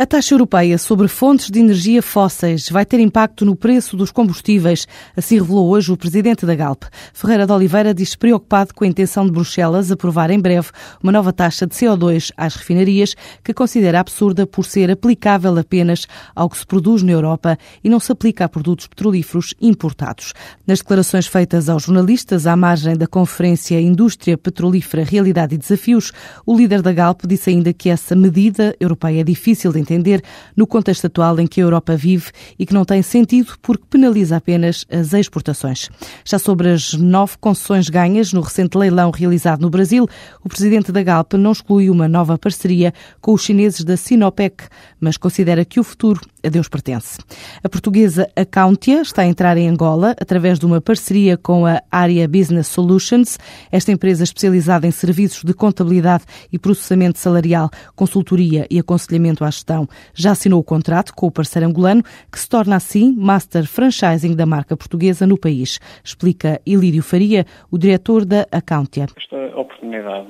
[0.00, 4.86] A taxa europeia sobre fontes de energia fósseis vai ter impacto no preço dos combustíveis,
[5.14, 6.84] assim revelou hoje o presidente da Galp.
[7.12, 10.68] Ferreira de Oliveira diz preocupado com a intenção de Bruxelas aprovar em breve
[11.02, 13.14] uma nova taxa de CO2 às refinarias,
[13.44, 18.00] que considera absurda por ser aplicável apenas ao que se produz na Europa e não
[18.00, 20.32] se aplica a produtos petrolíferos importados.
[20.66, 26.10] Nas declarações feitas aos jornalistas à margem da conferência Indústria Petrolífera, Realidade e Desafios,
[26.46, 30.22] o líder da Galp disse ainda que essa medida europeia é difícil de entender
[30.56, 34.36] no contexto atual em que a Europa vive e que não tem sentido porque penaliza
[34.36, 35.88] apenas as exportações.
[36.24, 40.08] Já sobre as nove concessões ganhas no recente leilão realizado no Brasil,
[40.44, 44.64] o presidente da Galp não exclui uma nova parceria com os chineses da Sinopec,
[45.00, 47.18] mas considera que o futuro a Deus pertence.
[47.62, 52.26] A portuguesa Accountia está a entrar em Angola através de uma parceria com a Área
[52.26, 53.38] Business Solutions.
[53.70, 59.88] Esta empresa especializada em serviços de contabilidade e processamento salarial, consultoria e aconselhamento à gestão
[60.14, 64.46] já assinou o contrato com o parceiro angolano, que se torna assim master franchising da
[64.46, 65.78] marca portuguesa no país.
[66.02, 69.06] Explica Ilírio Faria, o diretor da Accountia.
[69.16, 70.28] Esta oportunidade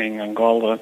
[0.00, 0.80] em Angola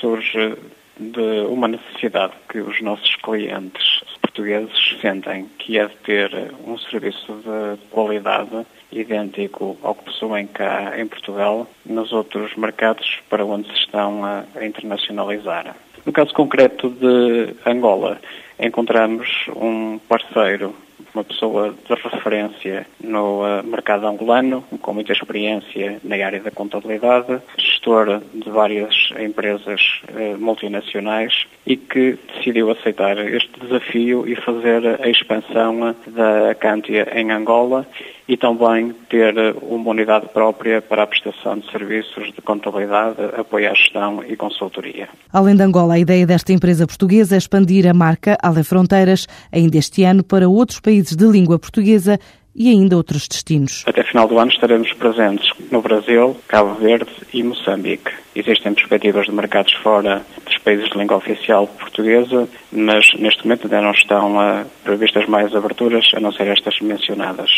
[0.00, 0.56] surge
[0.98, 7.32] de uma necessidade que os nossos clientes portugueses sentem, que é de ter um serviço
[7.34, 13.74] de qualidade idêntico ao que possuem cá em Portugal, nos outros mercados para onde se
[13.74, 15.76] estão a internacionalizar.
[16.04, 18.20] No caso concreto de Angola,
[18.58, 20.74] encontramos um parceiro
[21.14, 27.40] uma pessoa de referência no uh, mercado angolano, com muita experiência na área da contabilidade,
[27.84, 35.08] gestor de várias empresas uh, multinacionais e que decidiu aceitar este desafio e fazer a
[35.08, 37.86] expansão da Acantia em Angola
[38.26, 43.74] e também ter uma unidade própria para a prestação de serviços de contabilidade, apoio à
[43.74, 45.08] gestão e consultoria.
[45.30, 49.76] Além de Angola, a ideia desta empresa portuguesa é expandir a marca além fronteiras ainda
[49.76, 52.18] este ano para outros países de língua portuguesa
[52.54, 53.82] e ainda outros destinos.
[53.86, 58.10] Até final do ano estaremos presentes no Brasil, Cabo Verde e Moçambique.
[58.34, 63.80] Existem perspectivas de mercados fora dos países de língua oficial portuguesa, mas neste momento ainda
[63.80, 67.50] não estão uh, previstas mais aberturas, a não ser estas mencionadas.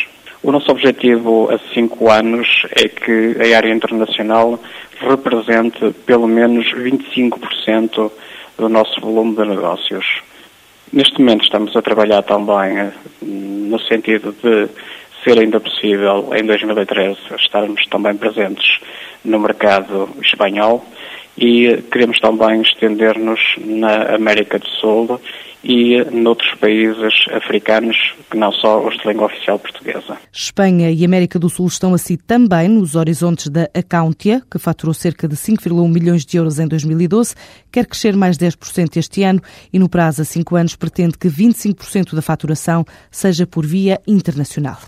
[0.42, 4.60] O nosso objetivo a cinco anos é que a área internacional
[5.00, 8.10] represente pelo menos 25%
[8.58, 10.22] do nosso volume de negócios.
[10.92, 12.92] Neste momento estamos a trabalhar também eh,
[13.22, 14.68] no sentido de
[15.24, 18.78] ser ainda possível em 2013 estarmos também presentes
[19.24, 20.84] no mercado espanhol
[21.36, 25.20] e queremos também estender-nos na América do Sul
[25.62, 27.96] e noutros países africanos,
[28.30, 30.16] que não só os de língua oficial portuguesa.
[30.32, 35.26] Espanha e América do Sul estão assim também nos horizontes da Accountia, que faturou cerca
[35.26, 37.34] de 5,1 milhões de euros em 2012,
[37.72, 39.40] quer crescer mais 10% este ano
[39.72, 44.78] e no prazo a cinco anos pretende que 25% da faturação seja por via internacional.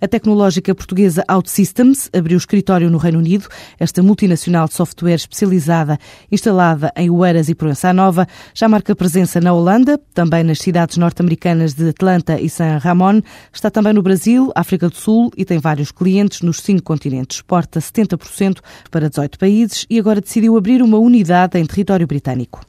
[0.00, 3.48] A tecnológica portuguesa OutSystems abriu escritório no Reino Unido.
[3.78, 5.98] Esta multinacional de software especializada,
[6.30, 11.74] instalada em Oeiras e Proença Nova, já marca presença na Holanda, também nas cidades norte-americanas
[11.74, 13.20] de Atlanta e San Ramon.
[13.52, 17.36] Está também no Brasil, África do Sul e tem vários clientes nos cinco continentes.
[17.36, 18.60] Exporta 70%
[18.90, 22.66] para 18 países e agora decidiu abrir uma unidade em território britânico.